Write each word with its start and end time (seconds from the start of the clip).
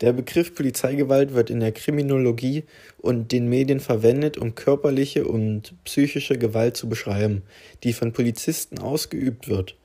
Der 0.00 0.12
Begriff 0.12 0.54
Polizeigewalt 0.54 1.34
wird 1.34 1.50
in 1.50 1.60
der 1.60 1.72
Kriminologie 1.72 2.64
und 2.98 3.30
den 3.30 3.48
Medien 3.48 3.80
verwendet, 3.80 4.36
um 4.36 4.54
körperliche 4.54 5.26
und 5.26 5.74
psychische 5.84 6.36
Gewalt 6.36 6.76
zu 6.76 6.88
beschreiben, 6.88 7.42
die 7.84 7.92
von 7.92 8.12
Polizisten 8.12 8.78
ausgeübt 8.78 9.48
wird. 9.48 9.76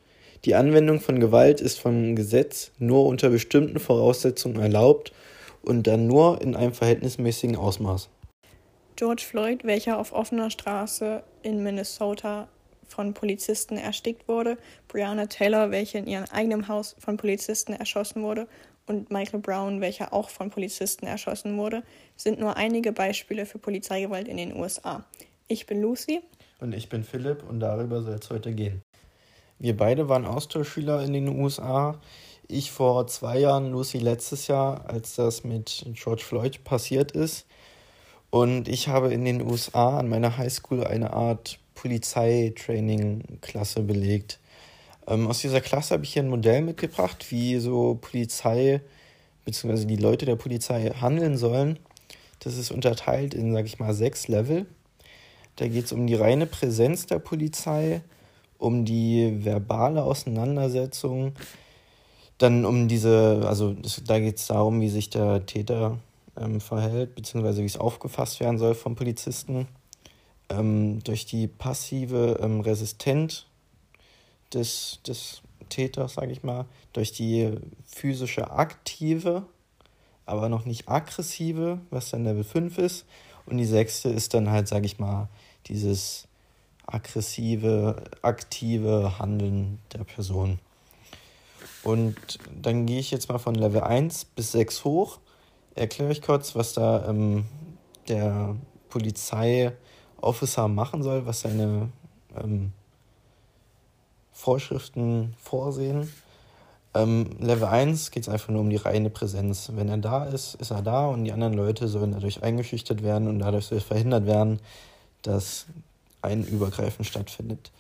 Die 0.46 0.56
Anwendung 0.56 1.00
von 1.00 1.20
Gewalt 1.20 1.62
ist 1.62 1.80
vom 1.80 2.16
Gesetz 2.16 2.72
nur 2.80 3.06
unter 3.06 3.30
bestimmten 3.30 3.80
Voraussetzungen 3.80 4.60
erlaubt 4.60 5.12
und 5.62 5.86
dann 5.86 6.08
nur 6.08 6.42
in 6.42 6.56
einem 6.56 6.74
verhältnismäßigen 6.74 7.56
Ausmaß. 7.56 8.10
George 8.96 9.24
Floyd, 9.26 9.64
welcher 9.64 9.98
auf 9.98 10.12
offener 10.12 10.50
Straße 10.50 11.24
in 11.44 11.62
Minnesota 11.62 12.48
von 12.88 13.14
Polizisten 13.14 13.78
erstickt 13.78 14.28
wurde, 14.28 14.58
Breonna 14.88 15.28
Taylor, 15.28 15.72
welche 15.72 16.00
in 16.00 16.08
ihrem 16.08 16.26
eigenen 16.32 16.68
Haus 16.68 16.96
von 17.00 17.18
Polizisten 17.18 17.74
erschossen 17.74 18.24
wurde, 18.24 18.48
und 18.90 19.12
Michael 19.12 19.40
Brown, 19.40 19.82
welcher 19.82 20.14
auch 20.14 20.30
von 20.30 20.50
Polizisten 20.50 21.06
erschossen 21.06 21.58
wurde, 21.58 21.84
sind 22.16 22.40
nur 22.40 22.58
einige 22.58 22.92
Beispiele 22.92 23.46
für 23.46 23.60
Polizeigewalt 23.60 24.28
in 24.28 24.38
den 24.38 24.56
USA. 24.56 25.06
Ich 25.48 25.66
bin 25.66 25.82
Lucy. 25.82 26.22
Und 26.60 26.74
ich 26.74 26.90
bin 26.90 27.04
Philipp 27.04 27.44
und 27.48 27.60
darüber 27.60 28.02
soll 28.02 28.16
es 28.16 28.30
heute 28.30 28.54
gehen. 28.54 28.82
Wir 29.60 29.78
beide 29.78 30.10
waren 30.10 30.26
Austauschschüler 30.26 31.04
in 31.04 31.14
den 31.14 31.30
USA. 31.30 32.00
Ich 32.48 32.72
vor 32.72 33.06
zwei 33.08 33.40
Jahren, 33.40 33.72
Lucy 33.72 34.00
letztes 34.00 34.48
Jahr, 34.48 34.90
als 34.90 35.16
das 35.16 35.44
mit 35.44 35.86
George 35.94 36.24
Floyd 36.24 36.64
passiert 36.64 37.12
ist. 37.12 37.46
Und 38.32 38.68
ich 38.68 38.88
habe 38.88 39.14
in 39.14 39.26
den 39.26 39.42
USA 39.42 40.00
an 40.00 40.10
meiner 40.10 40.38
Highschool 40.38 40.86
eine 40.86 41.14
Art 41.14 41.60
Polizeitraining-Klasse 41.76 43.84
belegt. 43.84 44.40
Ähm, 45.10 45.28
aus 45.28 45.40
dieser 45.40 45.60
Klasse 45.60 45.96
habe 45.96 46.04
ich 46.04 46.14
hier 46.14 46.24
ein 46.24 46.30
Modell 46.30 46.62
mitgebracht, 46.62 47.32
wie 47.32 47.58
so 47.58 47.98
Polizei 48.00 48.82
bzw. 49.46 49.86
die 49.86 49.96
Leute 49.96 50.26
der 50.26 50.36
Polizei 50.36 50.92
handeln 51.02 51.38
sollen. 51.38 51.80
Das 52.40 52.58
ist 52.58 52.72
unterteilt 52.72 53.34
in, 53.34 53.54
sag 53.54 53.66
ich 53.66 53.80
mal, 53.80 53.94
sechs 53.94 54.28
Level. 54.28 54.68
Da 55.56 55.68
geht 55.68 55.86
es 55.86 55.92
um 55.92 56.08
die 56.08 56.16
reine 56.16 56.46
Präsenz 56.46 57.08
der 57.08 57.20
Polizei, 57.20 58.02
um 58.60 58.86
die 58.86 59.44
verbale 59.44 60.04
Auseinandersetzung, 60.04 61.34
dann 62.38 62.64
um 62.66 62.88
diese, 62.88 63.42
also 63.46 63.74
das, 63.74 64.02
da 64.06 64.20
geht 64.20 64.38
es 64.38 64.48
darum, 64.48 64.80
wie 64.80 64.90
sich 64.90 65.10
der 65.10 65.46
Täter 65.46 65.98
ähm, 66.38 66.62
verhält, 66.62 67.16
beziehungsweise 67.16 67.62
wie 67.62 67.66
es 67.66 67.78
aufgefasst 67.78 68.40
werden 68.40 68.58
soll 68.58 68.76
vom 68.76 68.96
Polizisten. 68.96 69.68
Ähm, 70.50 71.00
durch 71.04 71.26
die 71.26 71.48
passive 71.48 72.40
ähm, 72.42 72.62
Resistenz 72.62 73.46
des, 74.54 75.00
des 75.06 75.42
Täters, 75.70 76.16
sage 76.16 76.32
ich 76.32 76.44
mal, 76.44 76.66
durch 76.94 77.12
die 77.12 77.58
physische 77.86 78.52
aktive, 78.52 79.44
aber 80.26 80.50
noch 80.50 80.66
nicht 80.66 80.90
aggressive, 80.90 81.80
was 81.90 82.10
dann 82.12 82.24
Level 82.24 82.44
5 82.44 82.78
ist. 82.78 83.06
Und 83.46 83.58
die 83.58 83.66
sechste 83.66 84.10
ist 84.10 84.34
dann 84.34 84.50
halt, 84.50 84.68
sage 84.68 84.86
ich 84.86 85.00
mal, 85.00 85.28
dieses 85.68 86.28
aggressive, 86.86 88.04
aktive 88.22 89.20
Handeln 89.20 89.80
der 89.94 90.04
Person. 90.04 90.60
Und 91.84 92.16
dann 92.62 92.86
gehe 92.86 93.00
ich 93.00 93.12
jetzt 93.12 93.30
mal 93.30 93.38
von 93.38 93.56
Level 93.56 93.82
1 93.82 94.26
bis 94.26 94.52
6 94.52 94.84
hoch. 94.84 95.20
Erkläre 95.76 96.12
ich 96.12 96.22
kurz, 96.22 96.56
was 96.56 96.74
da 96.74 97.08
ähm, 97.08 97.46
der 98.08 98.56
Polizei-Officer 98.90 100.68
machen 100.68 101.04
soll, 101.04 101.26
was 101.26 101.42
seine 101.42 101.90
ähm, 102.36 102.74
Vorschriften 104.40 105.36
vorsehen. 105.38 106.10
Ähm, 106.94 107.36
Level 107.40 107.68
1 107.68 108.12
geht 108.12 108.24
es 108.24 108.30
einfach 108.30 108.48
nur 108.48 108.62
um 108.62 108.70
die 108.70 108.78
reine 108.78 109.10
Präsenz. 109.10 109.70
Wenn 109.76 109.90
er 109.90 109.98
da 109.98 110.24
ist, 110.24 110.56
ist 110.56 110.72
er 110.72 110.82
da 110.82 111.08
und 111.08 111.26
die 111.26 111.34
anderen 111.34 111.54
Leute 111.54 111.90
sollen 111.90 112.14
dadurch 112.14 112.42
eingeschüchtert 112.42 113.04
werden 113.04 113.28
und 113.28 113.40
dadurch 113.40 113.66
soll 113.66 113.82
verhindert 113.82 114.26
werden, 114.26 114.62
dass 115.24 115.66
ein 116.22 116.46
Übergreifen 116.46 117.04
stattfindet. 117.04 117.72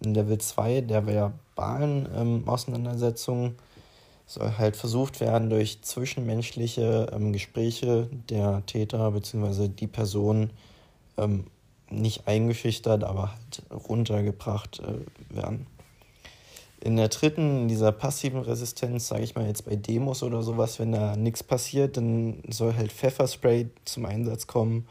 In 0.00 0.12
Level 0.12 0.38
2 0.38 0.80
der 0.80 1.06
verbalen 1.06 2.08
ähm, 2.16 2.48
Auseinandersetzung 2.48 3.54
soll 4.26 4.58
halt 4.58 4.76
versucht 4.76 5.20
werden, 5.20 5.48
durch 5.50 5.82
zwischenmenschliche 5.82 7.10
ähm, 7.12 7.32
Gespräche 7.32 8.08
der 8.28 8.66
Täter 8.66 9.12
bzw. 9.12 9.68
die 9.68 9.86
Person 9.86 10.50
ähm, 11.16 11.46
nicht 11.90 12.26
eingeschüchtert, 12.26 13.04
aber 13.04 13.32
halt 13.32 13.62
runtergebracht 13.88 14.80
äh, 14.80 15.34
werden. 15.34 15.66
In 16.80 16.96
der 16.96 17.08
dritten, 17.08 17.62
in 17.62 17.68
dieser 17.68 17.90
passiven 17.90 18.40
Resistenz, 18.40 19.08
sage 19.08 19.24
ich 19.24 19.34
mal 19.34 19.46
jetzt 19.46 19.64
bei 19.64 19.74
Demos 19.74 20.22
oder 20.22 20.42
sowas, 20.42 20.78
wenn 20.78 20.92
da 20.92 21.16
nichts 21.16 21.42
passiert, 21.42 21.96
dann 21.96 22.42
soll 22.48 22.74
halt 22.74 22.92
Pfefferspray 22.92 23.68
zum 23.84 24.06
Einsatz 24.06 24.46
kommen 24.46 24.86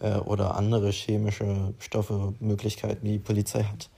äh, 0.00 0.16
oder 0.16 0.56
andere 0.56 0.90
chemische 0.90 1.74
Stoffe, 1.78 2.34
Möglichkeiten, 2.40 3.06
die 3.06 3.12
die 3.12 3.18
Polizei 3.18 3.62
hat. 3.62 3.88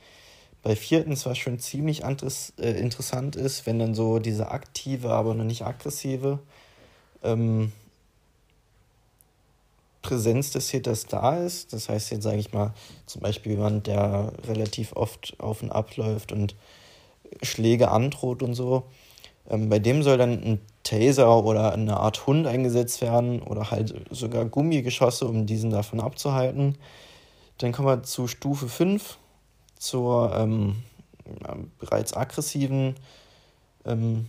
Bei 0.62 0.76
viertens, 0.76 1.26
was 1.26 1.38
schon 1.38 1.58
ziemlich 1.58 2.02
äh, 2.04 2.70
interessant 2.78 3.36
ist, 3.36 3.66
wenn 3.66 3.78
dann 3.78 3.94
so 3.94 4.18
diese 4.18 4.50
aktive, 4.50 5.10
aber 5.10 5.34
noch 5.34 5.44
nicht 5.44 5.64
aggressive 5.64 6.38
ähm, 7.22 7.72
Präsenz 10.04 10.52
des 10.52 10.68
Täters 10.68 11.06
da 11.06 11.38
ist. 11.38 11.72
Das 11.72 11.88
heißt 11.88 12.12
jetzt, 12.12 12.22
sage 12.22 12.38
ich 12.38 12.52
mal, 12.52 12.72
zum 13.06 13.22
Beispiel 13.22 13.52
jemand, 13.52 13.86
der 13.86 14.32
relativ 14.46 14.94
oft 14.94 15.34
auf 15.38 15.62
und 15.62 15.70
ab 15.70 15.96
läuft 15.96 16.30
und 16.30 16.54
Schläge 17.42 17.90
androht 17.90 18.42
und 18.42 18.54
so. 18.54 18.84
Ähm, 19.48 19.68
bei 19.68 19.78
dem 19.78 20.02
soll 20.02 20.18
dann 20.18 20.42
ein 20.42 20.60
Taser 20.82 21.44
oder 21.44 21.72
eine 21.72 21.96
Art 21.96 22.26
Hund 22.26 22.46
eingesetzt 22.46 23.00
werden 23.00 23.42
oder 23.42 23.70
halt 23.70 23.94
sogar 24.10 24.44
Gummigeschosse, 24.44 25.26
um 25.26 25.46
diesen 25.46 25.70
davon 25.70 26.00
abzuhalten. 26.00 26.76
Dann 27.58 27.72
kommen 27.72 27.88
wir 27.88 28.02
zu 28.02 28.26
Stufe 28.26 28.68
5, 28.68 29.18
zur 29.78 30.34
ähm, 30.34 30.76
bereits 31.78 32.14
aggressiven 32.14 32.96
ähm, 33.86 34.26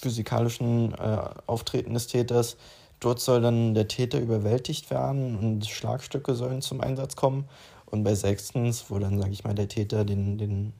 physikalischen 0.00 0.94
äh, 0.94 1.18
Auftreten 1.46 1.94
des 1.94 2.06
Täters. 2.06 2.56
Dort 3.00 3.20
soll 3.20 3.40
dann 3.40 3.74
der 3.74 3.88
Täter 3.88 4.20
überwältigt 4.20 4.90
werden 4.90 5.36
und 5.36 5.66
Schlagstücke 5.66 6.34
sollen 6.34 6.62
zum 6.62 6.80
Einsatz 6.80 7.16
kommen. 7.16 7.48
Und 7.86 8.04
bei 8.04 8.14
sechstens, 8.14 8.86
wo 8.88 8.98
dann, 8.98 9.18
sage 9.18 9.32
ich 9.32 9.44
mal, 9.44 9.54
der 9.54 9.68
Täter 9.68 10.04
den, 10.04 10.38
den 10.38 10.72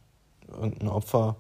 irgendein 0.53 0.89
Opfer 0.89 1.37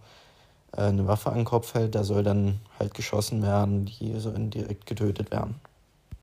äh, 0.76 0.82
eine 0.82 1.06
Waffe 1.06 1.30
an 1.30 1.36
den 1.36 1.44
Kopf 1.44 1.74
hält, 1.74 1.94
da 1.94 2.04
soll 2.04 2.22
dann 2.22 2.60
halt 2.78 2.94
geschossen 2.94 3.42
werden, 3.42 3.86
die 3.86 4.18
so 4.18 4.30
indirekt 4.30 4.86
getötet 4.86 5.30
werden. 5.30 5.56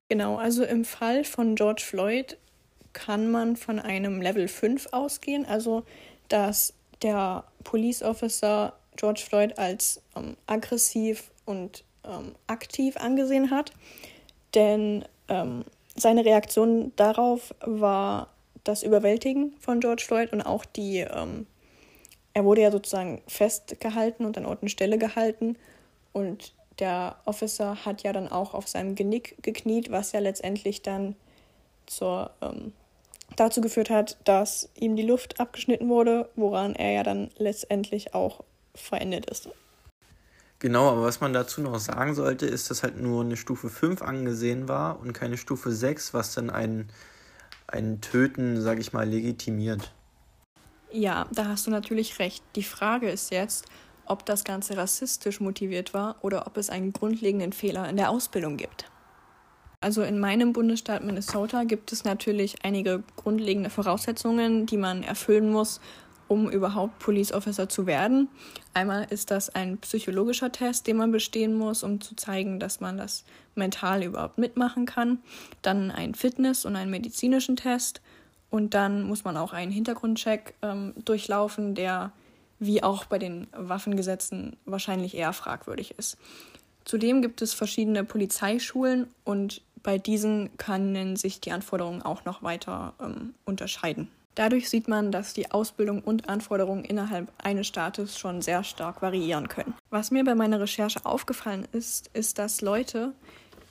Genau, 0.10 0.38
also 0.38 0.64
im 0.64 0.86
Fall 0.86 1.24
von 1.24 1.56
George 1.56 1.84
Floyd 1.86 2.38
kann 2.94 3.30
man 3.30 3.56
von 3.56 3.80
einem 3.80 4.22
Level 4.22 4.48
5 4.48 4.88
ausgehen, 4.92 5.46
also 5.46 5.84
dass 6.28 6.74
der 7.02 7.44
Police 7.64 8.02
Officer 8.02 8.74
George 8.96 9.22
Floyd 9.26 9.58
als 9.58 10.02
ähm, 10.16 10.36
aggressiv 10.48 11.32
und 11.46 11.84
ähm, 12.04 12.36
aktiv 12.48 12.98
angesehen 12.98 13.52
hat. 13.52 13.72
Denn 14.56 15.06
ähm, 15.28 15.64
seine 15.96 16.26
Reaktion 16.26 16.92
darauf 16.96 17.54
war 17.62 18.28
das 18.64 18.84
Überwältigen 18.84 19.54
von 19.60 19.80
George 19.80 20.04
Floyd 20.06 20.34
und 20.34 20.42
auch 20.42 20.66
die 20.66 21.00
ähm, 21.00 21.46
er 22.34 22.46
wurde 22.46 22.62
ja 22.62 22.72
sozusagen 22.72 23.22
festgehalten 23.28 24.26
und 24.26 24.38
an 24.38 24.46
Ort 24.46 24.62
und 24.62 24.70
Stelle 24.70 24.98
gehalten. 24.98 25.58
Und 26.14 26.54
der 26.80 27.18
Officer 27.26 27.86
hat 27.86 28.04
ja 28.04 28.14
dann 28.14 28.28
auch 28.28 28.54
auf 28.54 28.68
seinem 28.68 28.96
Genick 28.96 29.36
gekniet, 29.42 29.92
was 29.92 30.12
ja 30.12 30.20
letztendlich 30.20 30.82
dann 30.82 31.16
zur, 31.86 32.32
ähm, 32.42 32.74
dazu 33.36 33.62
geführt 33.62 33.90
hat, 33.90 34.18
dass 34.24 34.70
ihm 34.76 34.96
die 34.96 35.04
Luft 35.04 35.40
abgeschnitten 35.40 35.90
wurde, 35.90 36.30
woran 36.36 36.76
er 36.76 36.92
ja 36.92 37.04
dann 37.04 37.30
letztendlich 37.38 38.14
auch 38.14 38.44
verendet 38.76 39.30
ist. 39.30 39.50
Genau, 40.60 40.90
aber 40.90 41.04
was 41.04 41.22
man 41.22 41.32
dazu 41.32 41.62
noch 41.62 41.80
sagen 41.80 42.16
sollte, 42.16 42.46
ist, 42.46 42.70
dass 42.70 42.84
halt 42.84 43.00
nur 43.00 43.24
eine 43.24 43.38
Stufe 43.38 43.70
5 43.70 44.02
angesehen 44.02 44.68
war 44.68 45.00
und 45.00 45.14
keine 45.14 45.38
Stufe 45.38 45.72
6, 45.72 46.14
was 46.14 46.34
dann 46.34 46.50
ein, 46.50 46.90
ein 47.68 48.02
Töten, 48.02 48.62
sag 48.62 48.80
ich 48.80 48.92
mal, 48.92 49.08
legitimiert. 49.08 49.94
Ja, 50.92 51.28
da 51.32 51.46
hast 51.46 51.68
du 51.68 51.72
natürlich 51.72 52.20
recht. 52.20 52.44
Die 52.56 52.64
Frage 52.64 53.10
ist 53.10 53.32
jetzt, 53.32 53.66
ob 54.06 54.26
das 54.26 54.44
Ganze 54.44 54.76
rassistisch 54.76 55.40
motiviert 55.40 55.94
war 55.94 56.16
oder 56.22 56.48
ob 56.48 56.58
es 56.58 56.70
einen 56.70 56.94
grundlegenden 56.94 57.54
Fehler 57.54 57.88
in 57.88 57.98
der 57.98 58.10
Ausbildung 58.10 58.58
gibt. 58.58 58.86
Also 59.82 60.02
in 60.02 60.20
meinem 60.20 60.52
Bundesstaat 60.52 61.04
Minnesota 61.04 61.64
gibt 61.64 61.94
es 61.94 62.04
natürlich 62.04 62.66
einige 62.66 63.04
grundlegende 63.16 63.70
Voraussetzungen, 63.70 64.66
die 64.66 64.78
man 64.78 65.04
erfüllen 65.04 65.52
muss, 65.52 65.80
um 66.28 66.50
überhaupt 66.50 67.00
Police 67.00 67.32
Officer 67.32 67.70
zu 67.70 67.86
werden. 67.86 68.28
Einmal 68.74 69.08
ist 69.10 69.32
das 69.32 69.50
ein 69.50 69.78
psychologischer 69.78 70.52
Test, 70.52 70.88
den 70.88 70.98
man 70.98 71.12
bestehen 71.12 71.54
muss, 71.56 71.84
um 71.84 72.02
zu 72.02 72.16
zeigen, 72.16 72.60
dass 72.60 72.82
man 72.82 72.98
das 72.98 73.24
mental 73.56 74.04
überhaupt 74.04 74.38
mitmachen 74.38 74.86
kann. 74.86 75.20
Dann 75.62 75.92
ein 75.92 76.14
Fitness- 76.14 76.66
und 76.66 76.76
einen 76.76 76.92
medizinischen 76.92 77.56
Test 77.56 78.02
und 78.50 78.74
dann 78.74 79.04
muss 79.04 79.24
man 79.24 79.38
auch 79.38 79.54
einen 79.54 79.72
Hintergrundcheck 79.72 80.56
ähm, 80.62 80.94
durchlaufen, 81.06 81.76
der 81.76 82.12
wie 82.60 82.84
auch 82.84 83.06
bei 83.06 83.20
den 83.20 83.48
Waffengesetzen 83.54 84.58
wahrscheinlich 84.66 85.16
eher 85.16 85.34
fragwürdig 85.34 85.96
ist. 85.98 86.18
Zudem 86.84 87.22
gibt 87.22 87.42
es 87.42 87.54
verschiedene 87.54 88.04
Polizeischulen 88.04 89.08
und 89.24 89.62
bei 89.84 89.98
diesen 89.98 90.58
können 90.58 91.16
sich 91.16 91.40
die 91.40 91.52
Anforderungen 91.52 92.02
auch 92.02 92.26
noch 92.26 92.44
weiter 92.44 92.94
ähm, 93.02 93.34
unterscheiden. 93.46 94.10
Dadurch 94.36 94.70
sieht 94.70 94.88
man, 94.88 95.12
dass 95.12 95.34
die 95.34 95.52
Ausbildung 95.52 96.02
und 96.02 96.30
Anforderungen 96.30 96.84
innerhalb 96.86 97.32
eines 97.38 97.68
Staates 97.68 98.18
schon 98.18 98.42
sehr 98.42 98.64
stark 98.64 99.02
variieren 99.02 99.48
können. 99.48 99.74
Was 99.90 100.12
mir 100.12 100.24
bei 100.24 100.36
meiner 100.36 100.60
Recherche 100.60 101.06
aufgefallen 101.06 101.68
ist, 101.72 102.10
ist, 102.14 102.40
dass 102.40 102.62
Leute, 102.62 103.14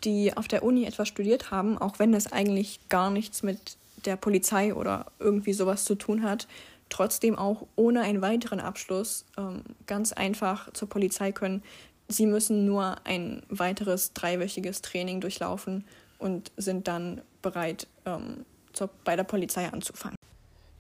die 0.05 0.37
auf 0.37 0.49
der 0.49 0.63
Uni 0.63 0.85
etwas 0.85 1.09
studiert 1.09 1.51
haben, 1.51 1.79
auch 1.79 1.99
wenn 1.99 2.13
es 2.13 2.33
eigentlich 2.33 2.81
gar 2.89 3.11
nichts 3.11 3.43
mit 3.43 3.79
der 4.05 4.17
Polizei 4.17 4.75
oder 4.75 5.07
irgendwie 5.19 5.53
sowas 5.53 5.85
zu 5.85 5.95
tun 5.95 6.23
hat, 6.23 6.47
trotzdem 6.89 7.37
auch 7.37 7.67
ohne 7.77 8.03
einen 8.03 8.23
weiteren 8.23 8.61
Abschluss 8.61 9.25
ähm, 9.37 9.63
ganz 9.87 10.13
einfach 10.13 10.73
zur 10.73 10.89
Polizei 10.89 11.33
können. 11.33 11.63
Sie 12.09 12.27
müssen 12.27 12.65
nur 12.65 12.97
ein 13.05 13.43
weiteres 13.49 14.13
dreiwöchiges 14.15 14.81
Training 14.83 15.21
durchlaufen 15.21 15.85
und 16.19 16.51
sind 16.57 16.89
dann 16.89 17.21
bereit, 17.43 17.87
ähm, 18.07 18.45
zur, 18.73 18.89
bei 19.05 19.17
der 19.17 19.25
Polizei 19.25 19.67
anzufangen. 19.67 20.17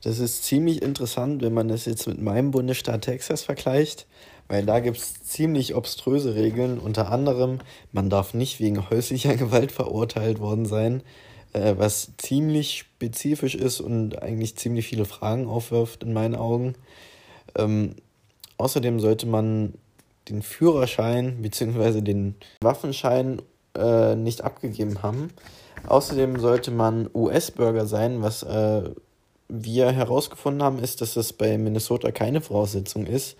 Das 0.02 0.20
ist 0.20 0.44
ziemlich 0.44 0.80
interessant, 0.82 1.42
wenn 1.42 1.52
man 1.52 1.68
das 1.68 1.84
jetzt 1.84 2.06
mit 2.06 2.20
meinem 2.22 2.52
Bundesstaat 2.52 3.02
Texas 3.02 3.42
vergleicht, 3.42 4.06
weil 4.46 4.64
da 4.64 4.80
gibt 4.80 4.96
es 4.98 5.22
ziemlich 5.24 5.74
obströse 5.74 6.34
Regeln. 6.34 6.78
Unter 6.78 7.10
anderem, 7.10 7.58
man 7.92 8.08
darf 8.08 8.32
nicht 8.32 8.60
wegen 8.60 8.88
häuslicher 8.90 9.34
Gewalt 9.36 9.72
verurteilt 9.72 10.38
worden 10.38 10.66
sein, 10.66 11.02
äh, 11.52 11.74
was 11.76 12.12
ziemlich 12.16 12.78
spezifisch 12.78 13.54
ist 13.54 13.80
und 13.80 14.22
eigentlich 14.22 14.56
ziemlich 14.56 14.86
viele 14.86 15.04
Fragen 15.04 15.46
aufwirft 15.46 16.02
in 16.02 16.12
meinen 16.12 16.34
Augen. 16.34 16.74
Ähm, 17.56 17.96
außerdem 18.56 19.00
sollte 19.00 19.26
man 19.26 19.74
den 20.28 20.42
Führerschein 20.42 21.40
bzw. 21.42 22.00
den 22.02 22.34
Waffenschein 22.60 23.40
äh, 23.76 24.14
nicht 24.14 24.42
abgegeben 24.42 25.02
haben. 25.02 25.30
Außerdem 25.86 26.38
sollte 26.40 26.70
man 26.70 27.08
US-Bürger 27.14 27.86
sein, 27.86 28.22
was 28.22 28.42
äh, 28.42 28.90
wir 29.48 29.90
herausgefunden 29.90 30.62
haben, 30.62 30.78
ist, 30.78 31.00
dass 31.00 31.14
das 31.14 31.32
bei 31.32 31.56
Minnesota 31.56 32.10
keine 32.10 32.40
Voraussetzung 32.40 33.06
ist. 33.06 33.36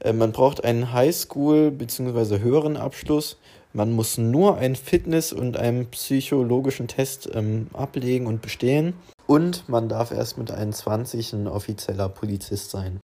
Äh, 0.00 0.12
man 0.12 0.32
braucht 0.32 0.64
einen 0.64 0.92
Highschool- 0.92 1.70
bzw. 1.70 2.40
höheren 2.40 2.76
Abschluss. 2.76 3.38
Man 3.72 3.92
muss 3.92 4.18
nur 4.18 4.58
einen 4.58 4.74
Fitness- 4.74 5.32
und 5.32 5.56
einen 5.56 5.86
psychologischen 5.86 6.88
Test 6.88 7.30
ähm, 7.32 7.68
ablegen 7.72 8.26
und 8.26 8.42
bestehen. 8.42 8.94
Und 9.26 9.68
man 9.68 9.88
darf 9.88 10.10
erst 10.10 10.38
mit 10.38 10.50
21 10.50 11.32
ein 11.34 11.46
offizieller 11.46 12.08
Polizist 12.08 12.70
sein. 12.70 12.98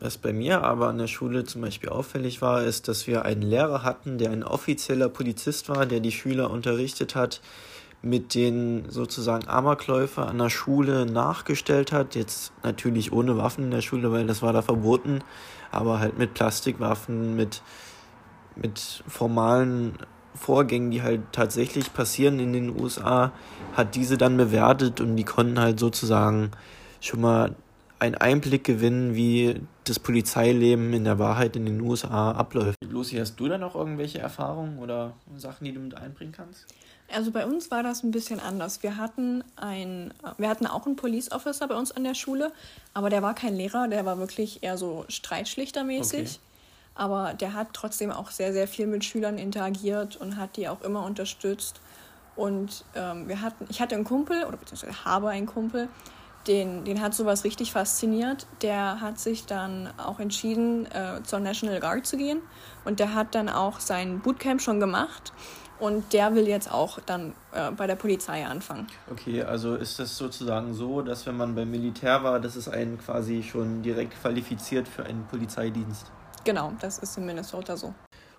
Was 0.00 0.18
bei 0.18 0.34
mir 0.34 0.62
aber 0.62 0.88
an 0.88 0.98
der 0.98 1.06
Schule 1.06 1.44
zum 1.44 1.62
Beispiel 1.62 1.88
auffällig 1.88 2.42
war, 2.42 2.62
ist, 2.62 2.88
dass 2.88 3.06
wir 3.06 3.24
einen 3.24 3.40
Lehrer 3.40 3.82
hatten, 3.82 4.18
der 4.18 4.32
ein 4.32 4.42
offizieller 4.42 5.08
Polizist 5.08 5.70
war, 5.70 5.86
der 5.86 6.00
die 6.00 6.12
Schüler 6.12 6.50
unterrichtet 6.50 7.14
hat, 7.14 7.40
mit 8.02 8.34
den 8.34 8.84
sozusagen 8.90 9.48
Amokläufer 9.48 10.28
an 10.28 10.36
der 10.36 10.50
Schule 10.50 11.06
nachgestellt 11.06 11.92
hat. 11.92 12.14
Jetzt 12.14 12.52
natürlich 12.62 13.12
ohne 13.12 13.38
Waffen 13.38 13.64
in 13.64 13.70
der 13.70 13.80
Schule, 13.80 14.12
weil 14.12 14.26
das 14.26 14.42
war 14.42 14.52
da 14.52 14.60
verboten, 14.60 15.20
aber 15.74 16.00
halt 16.00 16.18
mit 16.18 16.34
Plastikwaffen, 16.34 17.36
mit, 17.36 17.62
mit 18.56 19.02
formalen 19.06 19.98
Vorgängen, 20.34 20.90
die 20.90 21.02
halt 21.02 21.20
tatsächlich 21.32 21.92
passieren 21.92 22.40
in 22.40 22.52
den 22.52 22.80
USA, 22.80 23.32
hat 23.74 23.94
diese 23.94 24.18
dann 24.18 24.36
bewertet 24.36 25.00
und 25.00 25.16
die 25.16 25.24
konnten 25.24 25.60
halt 25.60 25.78
sozusagen 25.78 26.50
schon 27.00 27.20
mal 27.20 27.54
einen 28.00 28.16
Einblick 28.16 28.64
gewinnen, 28.64 29.14
wie 29.14 29.60
das 29.84 29.98
Polizeileben 29.98 30.92
in 30.92 31.04
der 31.04 31.18
Wahrheit 31.18 31.56
in 31.56 31.66
den 31.66 31.80
USA 31.80 32.32
abläuft. 32.32 32.76
Lucy, 32.88 33.16
hast 33.16 33.36
du 33.36 33.48
da 33.48 33.58
noch 33.58 33.74
irgendwelche 33.74 34.18
Erfahrungen 34.18 34.78
oder 34.78 35.14
Sachen, 35.36 35.64
die 35.64 35.72
du 35.72 35.80
mit 35.80 35.94
einbringen 35.96 36.32
kannst? 36.32 36.66
Also 37.12 37.30
bei 37.30 37.46
uns 37.46 37.70
war 37.70 37.82
das 37.82 38.02
ein 38.02 38.10
bisschen 38.10 38.40
anders. 38.40 38.82
Wir 38.82 38.96
hatten 38.96 39.44
ein, 39.56 40.12
wir 40.38 40.48
hatten 40.48 40.66
auch 40.66 40.86
einen 40.86 40.96
Police 40.96 41.30
Officer 41.32 41.68
bei 41.68 41.76
uns 41.76 41.92
an 41.92 42.04
der 42.04 42.14
Schule, 42.14 42.52
aber 42.92 43.10
der 43.10 43.22
war 43.22 43.34
kein 43.34 43.54
Lehrer, 43.54 43.88
der 43.88 44.04
war 44.04 44.18
wirklich 44.18 44.62
eher 44.62 44.78
so 44.78 45.04
streitschlichtermäßig. 45.08 46.20
Okay. 46.20 46.38
Aber 46.96 47.34
der 47.34 47.54
hat 47.54 47.68
trotzdem 47.72 48.10
auch 48.10 48.30
sehr, 48.30 48.52
sehr 48.52 48.68
viel 48.68 48.86
mit 48.86 49.04
Schülern 49.04 49.36
interagiert 49.36 50.16
und 50.16 50.36
hat 50.36 50.56
die 50.56 50.68
auch 50.68 50.80
immer 50.82 51.04
unterstützt. 51.04 51.80
Und 52.36 52.84
ähm, 52.94 53.28
wir 53.28 53.40
hatten, 53.40 53.66
ich 53.68 53.80
hatte 53.80 53.94
einen 53.94 54.04
Kumpel, 54.04 54.44
oder 54.44 54.56
beziehungsweise 54.56 55.04
habe 55.04 55.28
einen 55.28 55.46
Kumpel, 55.46 55.88
den, 56.46 56.84
den 56.84 57.00
hat 57.00 57.14
sowas 57.14 57.44
richtig 57.44 57.72
fasziniert. 57.72 58.46
Der 58.62 59.00
hat 59.00 59.18
sich 59.18 59.46
dann 59.46 59.88
auch 59.98 60.20
entschieden, 60.20 60.86
äh, 60.86 61.22
zur 61.22 61.40
National 61.40 61.80
Guard 61.80 62.06
zu 62.06 62.16
gehen. 62.16 62.40
Und 62.84 63.00
der 63.00 63.14
hat 63.14 63.34
dann 63.34 63.48
auch 63.48 63.80
sein 63.80 64.20
Bootcamp 64.20 64.60
schon 64.60 64.78
gemacht. 64.78 65.32
Und 65.84 66.14
der 66.14 66.34
will 66.34 66.48
jetzt 66.48 66.72
auch 66.72 66.98
dann 67.04 67.34
äh, 67.52 67.70
bei 67.70 67.86
der 67.86 67.96
Polizei 67.96 68.46
anfangen. 68.46 68.86
Okay, 69.10 69.42
also 69.42 69.74
ist 69.74 69.98
das 69.98 70.16
sozusagen 70.16 70.72
so, 70.72 71.02
dass 71.02 71.26
wenn 71.26 71.36
man 71.36 71.54
beim 71.54 71.70
Militär 71.70 72.24
war, 72.24 72.40
dass 72.40 72.56
es 72.56 72.70
einen 72.70 72.96
quasi 72.96 73.42
schon 73.42 73.82
direkt 73.82 74.18
qualifiziert 74.18 74.88
für 74.88 75.04
einen 75.04 75.26
Polizeidienst? 75.26 76.10
Genau, 76.44 76.72
das 76.80 77.00
ist 77.00 77.18
in 77.18 77.26
Minnesota 77.26 77.76
so. 77.76 77.92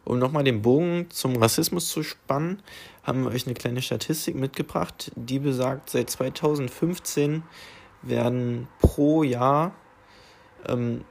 Um 0.05 0.17
nochmal 0.17 0.43
den 0.43 0.63
Bogen 0.63 1.11
zum 1.11 1.35
Rassismus 1.35 1.89
zu 1.89 2.01
spannen, 2.01 2.63
haben 3.03 3.25
wir 3.25 3.29
euch 3.29 3.45
eine 3.45 3.53
kleine 3.53 3.83
Statistik 3.83 4.33
mitgebracht, 4.33 5.11
die 5.15 5.37
besagt, 5.37 5.91
seit 5.91 6.09
2015 6.09 7.43
werden 8.01 8.67
pro 8.79 9.21
Jahr 9.21 9.75
ähm, 10.67 11.05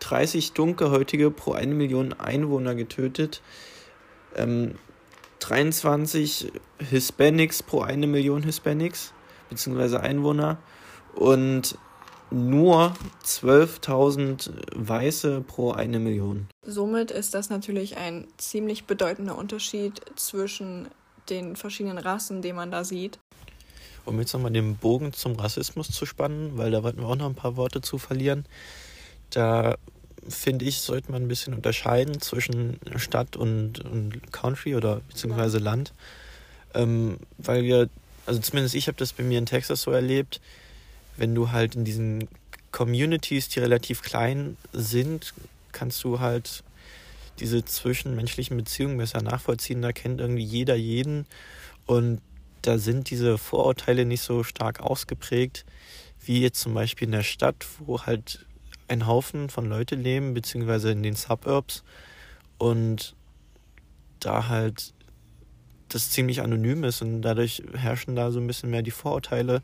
30 0.00 0.54
Dunkelhäutige 0.54 1.30
pro 1.30 1.52
eine 1.52 1.74
Million 1.74 2.14
Einwohner 2.14 2.74
getötet. 2.74 3.42
Ähm, 4.34 4.76
23 5.40 6.52
Hispanics 6.78 7.62
pro 7.62 7.80
eine 7.80 8.06
Million 8.06 8.42
Hispanics 8.42 9.12
bzw. 9.50 9.96
Einwohner 9.98 10.58
und 11.14 11.78
nur 12.30 12.94
12.000 13.24 14.50
Weiße 14.74 15.42
pro 15.42 15.72
eine 15.72 15.98
Million. 15.98 16.48
Somit 16.62 17.10
ist 17.10 17.34
das 17.34 17.50
natürlich 17.50 17.96
ein 17.96 18.26
ziemlich 18.36 18.84
bedeutender 18.84 19.38
Unterschied 19.38 20.00
zwischen 20.16 20.88
den 21.30 21.56
verschiedenen 21.56 21.98
Rassen, 21.98 22.42
die 22.42 22.52
man 22.52 22.70
da 22.70 22.84
sieht. 22.84 23.18
Um 24.04 24.18
jetzt 24.20 24.32
nochmal 24.32 24.52
den 24.52 24.76
Bogen 24.76 25.12
zum 25.12 25.34
Rassismus 25.34 25.90
zu 25.90 26.06
spannen, 26.06 26.56
weil 26.56 26.70
da 26.70 26.82
wollten 26.82 27.00
wir 27.00 27.08
auch 27.08 27.16
noch 27.16 27.26
ein 27.26 27.34
paar 27.34 27.56
Worte 27.56 27.80
zu 27.80 27.98
verlieren. 27.98 28.44
Da 29.30 29.76
finde 30.28 30.64
ich, 30.64 30.78
sollte 30.78 31.12
man 31.12 31.22
ein 31.22 31.28
bisschen 31.28 31.54
unterscheiden 31.54 32.20
zwischen 32.20 32.78
Stadt 32.96 33.36
und, 33.36 33.80
und 33.80 34.32
Country 34.32 34.74
oder 34.74 35.00
beziehungsweise 35.08 35.58
Land. 35.58 35.92
Ähm, 36.74 37.18
weil 37.38 37.64
wir, 37.64 37.88
also 38.26 38.40
zumindest 38.40 38.74
ich 38.74 38.88
habe 38.88 38.98
das 38.98 39.12
bei 39.12 39.22
mir 39.22 39.38
in 39.38 39.46
Texas 39.46 39.82
so 39.82 39.90
erlebt, 39.90 40.40
wenn 41.16 41.34
du 41.34 41.50
halt 41.50 41.74
in 41.74 41.84
diesen 41.84 42.28
Communities, 42.72 43.48
die 43.48 43.60
relativ 43.60 44.02
klein 44.02 44.56
sind, 44.72 45.32
kannst 45.72 46.04
du 46.04 46.20
halt 46.20 46.62
diese 47.38 47.64
zwischenmenschlichen 47.64 48.56
Beziehungen 48.56 48.98
besser 48.98 49.22
nachvollziehen. 49.22 49.82
Da 49.82 49.92
kennt 49.92 50.20
irgendwie 50.20 50.44
jeder 50.44 50.74
jeden 50.74 51.26
und 51.86 52.20
da 52.62 52.78
sind 52.78 53.10
diese 53.10 53.38
Vorurteile 53.38 54.04
nicht 54.04 54.22
so 54.22 54.42
stark 54.42 54.80
ausgeprägt 54.80 55.64
wie 56.26 56.42
jetzt 56.42 56.60
zum 56.60 56.74
Beispiel 56.74 57.06
in 57.06 57.12
der 57.12 57.22
Stadt, 57.22 57.66
wo 57.78 58.02
halt 58.02 58.44
ein 58.88 59.06
Haufen 59.06 59.50
von 59.50 59.66
Leute 59.66 59.94
leben, 59.94 60.34
beziehungsweise 60.34 60.92
in 60.92 61.02
den 61.02 61.14
Suburbs 61.14 61.82
und 62.58 63.14
da 64.20 64.48
halt 64.48 64.94
das 65.88 66.10
ziemlich 66.10 66.40
anonym 66.40 66.84
ist 66.84 67.02
und 67.02 67.22
dadurch 67.22 67.62
herrschen 67.74 68.16
da 68.16 68.30
so 68.30 68.40
ein 68.40 68.46
bisschen 68.46 68.70
mehr 68.70 68.82
die 68.82 68.90
Vorurteile 68.90 69.62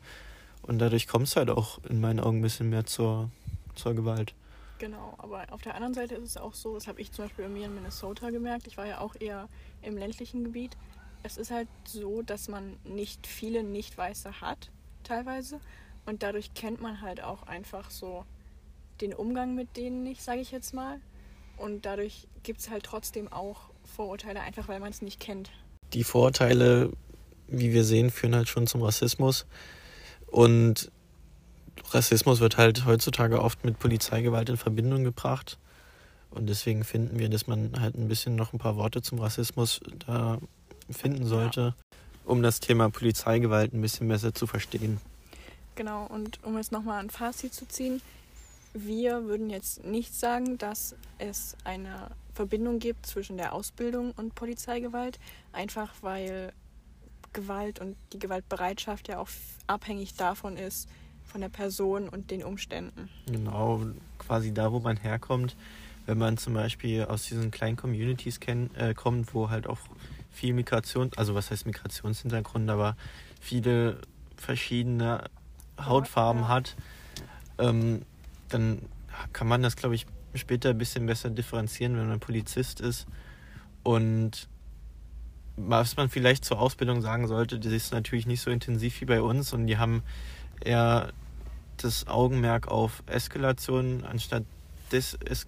und 0.61 0.79
dadurch 0.79 1.07
kommt 1.07 1.27
es 1.27 1.35
halt 1.35 1.49
auch 1.49 1.83
in 1.89 1.99
meinen 1.99 2.19
Augen 2.19 2.39
ein 2.39 2.41
bisschen 2.41 2.69
mehr 2.69 2.85
zur, 2.85 3.29
zur 3.75 3.93
Gewalt. 3.93 4.33
Genau, 4.79 5.13
aber 5.17 5.45
auf 5.51 5.61
der 5.61 5.75
anderen 5.75 5.93
Seite 5.93 6.15
ist 6.15 6.23
es 6.29 6.37
auch 6.37 6.53
so, 6.53 6.73
das 6.73 6.87
habe 6.87 6.99
ich 6.99 7.11
zum 7.11 7.25
Beispiel 7.25 7.45
bei 7.45 7.49
mir 7.49 7.65
in 7.65 7.75
Minnesota 7.75 8.29
gemerkt, 8.29 8.67
ich 8.67 8.77
war 8.77 8.85
ja 8.85 8.99
auch 8.99 9.15
eher 9.19 9.47
im 9.81 9.97
ländlichen 9.97 10.43
Gebiet. 10.43 10.75
Es 11.23 11.37
ist 11.37 11.51
halt 11.51 11.69
so, 11.85 12.21
dass 12.21 12.49
man 12.49 12.75
nicht 12.83 13.27
viele 13.27 13.63
Nicht-Weiße 13.63 14.41
hat, 14.41 14.71
teilweise. 15.03 15.61
Und 16.05 16.21
dadurch 16.21 16.53
kennt 16.53 16.81
man 16.81 16.99
halt 16.99 17.23
auch 17.23 17.43
einfach 17.43 17.89
so 17.89 18.25
den 19.01 19.13
Umgang 19.13 19.55
mit 19.55 19.75
denen 19.77 20.03
nicht, 20.03 20.21
sage 20.21 20.41
ich 20.41 20.51
jetzt 20.51 20.73
mal. 20.73 20.99
Und 21.57 21.85
dadurch 21.85 22.27
gibt 22.43 22.59
es 22.59 22.69
halt 22.69 22.83
trotzdem 22.83 23.31
auch 23.31 23.69
Vorurteile, 23.95 24.41
einfach 24.41 24.67
weil 24.67 24.79
man 24.79 24.89
es 24.89 25.01
nicht 25.01 25.19
kennt. 25.19 25.51
Die 25.93 26.03
Vorurteile, 26.03 26.91
wie 27.47 27.73
wir 27.73 27.83
sehen, 27.83 28.09
führen 28.09 28.35
halt 28.35 28.47
schon 28.47 28.67
zum 28.67 28.81
Rassismus. 28.81 29.45
Und 30.27 30.91
Rassismus 31.91 32.39
wird 32.39 32.57
halt 32.57 32.85
heutzutage 32.85 33.41
oft 33.41 33.63
mit 33.65 33.79
Polizeigewalt 33.79 34.49
in 34.49 34.57
Verbindung 34.57 35.03
gebracht. 35.03 35.57
Und 36.31 36.47
deswegen 36.47 36.83
finden 36.83 37.19
wir, 37.19 37.29
dass 37.29 37.45
man 37.45 37.79
halt 37.79 37.95
ein 37.95 38.07
bisschen 38.07 38.35
noch 38.35 38.53
ein 38.53 38.59
paar 38.59 38.75
Worte 38.75 39.01
zum 39.01 39.19
Rassismus 39.19 39.81
da 40.07 40.39
finden 40.89 41.25
sollte, 41.25 41.61
ja. 41.61 41.75
um 42.25 42.41
das 42.41 42.59
Thema 42.59 42.89
Polizeigewalt 42.89 43.73
ein 43.73 43.81
bisschen 43.81 44.07
besser 44.07 44.33
zu 44.33 44.47
verstehen. 44.47 44.99
Genau, 45.75 46.05
und 46.07 46.43
um 46.43 46.57
jetzt 46.57 46.71
nochmal 46.71 46.99
ein 46.99 47.09
Fazit 47.09 47.53
zu 47.53 47.67
ziehen, 47.67 48.01
wir 48.73 49.25
würden 49.25 49.49
jetzt 49.49 49.83
nicht 49.85 50.13
sagen, 50.15 50.57
dass 50.57 50.95
es 51.19 51.55
eine 51.63 52.09
Verbindung 52.33 52.79
gibt 52.79 53.05
zwischen 53.05 53.37
der 53.37 53.53
Ausbildung 53.53 54.11
und 54.11 54.35
Polizeigewalt, 54.35 55.19
einfach 55.51 55.93
weil 56.01 56.51
Gewalt 57.33 57.79
und 57.79 57.95
die 58.13 58.19
Gewaltbereitschaft 58.19 59.07
ja 59.07 59.19
auch 59.19 59.29
abhängig 59.67 60.15
davon 60.15 60.57
ist, 60.57 60.87
von 61.25 61.41
der 61.41 61.49
Person 61.49 62.09
und 62.09 62.31
den 62.31 62.43
Umständen. 62.43 63.09
Genau, 63.25 63.81
quasi 64.19 64.53
da, 64.53 64.71
wo 64.71 64.79
man 64.79 64.97
herkommt. 64.97 65.55
Wenn 66.05 66.17
man 66.17 66.37
zum 66.37 66.53
Beispiel 66.53 67.05
aus 67.05 67.23
diesen 67.25 67.49
kleinen 67.49 67.77
Communities 67.77 68.39
kenn, 68.39 68.69
äh, 68.75 68.93
kommt, 68.93 69.33
wo 69.33 69.49
halt 69.49 69.67
auch 69.67 69.79
viel 70.31 70.53
Migration, 70.53 71.11
also 71.15 71.33
was 71.33 71.49
heißt 71.49 71.65
Migrationshintergrund, 71.65 72.69
aber 72.69 72.97
viele 73.39 73.99
verschiedene 74.35 75.23
Hautfarben 75.79 76.43
ja. 76.43 76.47
hat, 76.49 76.75
ähm, 77.57 78.01
dann 78.53 78.79
kann 79.31 79.47
man 79.47 79.61
das, 79.61 79.75
glaube 79.75 79.95
ich, 79.95 80.05
später 80.35 80.71
ein 80.71 80.77
bisschen 80.77 81.05
besser 81.05 81.29
differenzieren, 81.29 81.97
wenn 81.97 82.07
man 82.07 82.19
Polizist 82.19 82.81
ist. 82.81 83.05
Und 83.83 84.47
was 85.55 85.97
man 85.97 86.09
vielleicht 86.09 86.45
zur 86.45 86.59
Ausbildung 86.59 87.01
sagen 87.01 87.27
sollte, 87.27 87.59
die 87.59 87.75
ist 87.75 87.91
natürlich 87.91 88.25
nicht 88.25 88.41
so 88.41 88.49
intensiv 88.49 88.99
wie 89.01 89.05
bei 89.05 89.21
uns 89.21 89.53
und 89.53 89.67
die 89.67 89.77
haben 89.77 90.03
eher 90.61 91.11
das 91.77 92.07
Augenmerk 92.07 92.67
auf 92.67 93.03
Eskalation 93.07 94.03
anstatt 94.03 94.43
Des 94.91 95.17
es 95.25 95.45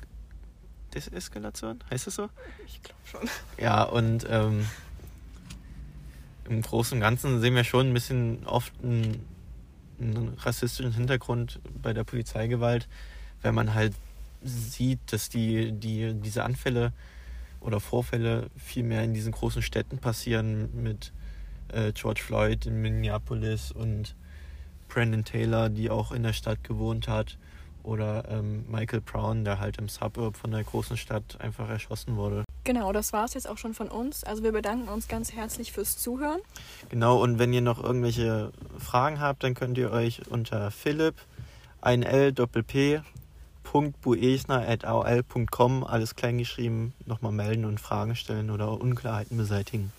Deseskalation, 0.93 1.79
heißt 1.91 2.07
das 2.07 2.15
so? 2.15 2.29
Ich 2.65 2.81
glaube 2.81 3.01
schon. 3.03 3.29
Ja, 3.57 3.83
und 3.83 4.25
ähm, 4.29 4.65
im 6.47 6.61
Großen 6.61 6.97
und 6.97 7.01
Ganzen 7.01 7.41
sehen 7.41 7.53
wir 7.53 7.65
schon 7.65 7.89
ein 7.89 7.93
bisschen 7.93 8.45
oft 8.45 8.71
einen, 8.81 9.25
einen 9.99 10.35
rassistischen 10.37 10.93
Hintergrund 10.93 11.59
bei 11.81 11.93
der 11.93 12.03
Polizeigewalt, 12.03 12.87
wenn 13.41 13.55
man 13.55 13.73
halt 13.73 13.93
sieht, 14.43 14.99
dass 15.11 15.29
die, 15.29 15.71
die, 15.71 16.13
diese 16.13 16.43
Anfälle 16.43 16.93
oder 17.59 17.79
Vorfälle 17.79 18.49
viel 18.57 18.83
mehr 18.83 19.03
in 19.03 19.13
diesen 19.13 19.31
großen 19.31 19.61
Städten 19.61 19.97
passieren 19.97 20.69
mit 20.83 21.11
äh, 21.69 21.91
George 21.93 22.21
Floyd 22.23 22.65
in 22.65 22.81
Minneapolis 22.81 23.71
und 23.71 24.15
Brandon 24.87 25.25
Taylor, 25.25 25.69
die 25.69 25.89
auch 25.89 26.11
in 26.11 26.23
der 26.23 26.33
Stadt 26.33 26.63
gewohnt 26.63 27.07
hat, 27.07 27.37
oder 27.85 28.27
ähm, 28.29 28.65
Michael 28.69 29.01
Brown, 29.01 29.45
der 29.45 29.59
halt 29.59 29.77
im 29.77 29.89
Suburb 29.89 30.37
von 30.37 30.51
der 30.51 30.63
großen 30.63 30.97
Stadt 30.97 31.39
einfach 31.39 31.69
erschossen 31.69 32.15
wurde. 32.15 32.44
Genau, 32.65 32.91
das 32.91 33.13
war 33.13 33.25
es 33.25 33.35
jetzt 33.35 33.47
auch 33.47 33.59
schon 33.59 33.75
von 33.75 33.89
uns. 33.89 34.23
Also 34.23 34.41
wir 34.41 34.51
bedanken 34.51 34.89
uns 34.89 35.07
ganz 35.07 35.31
herzlich 35.31 35.71
fürs 35.71 35.99
Zuhören. 35.99 36.41
Genau, 36.89 37.21
und 37.21 37.37
wenn 37.37 37.53
ihr 37.53 37.61
noch 37.61 37.81
irgendwelche 37.81 38.51
Fragen 38.79 39.19
habt, 39.21 39.43
dann 39.43 39.53
könnt 39.53 39.77
ihr 39.77 39.91
euch 39.91 40.23
unter 40.31 40.71
Philipp, 40.71 41.13
ein 41.79 42.01
L, 42.01 42.33
alles 45.83 46.15
kleingeschrieben, 46.15 46.93
nochmal 47.05 47.31
melden 47.31 47.65
und 47.65 47.79
Fragen 47.79 48.15
stellen 48.15 48.49
oder 48.49 48.81
Unklarheiten 48.81 49.37
beseitigen. 49.37 49.91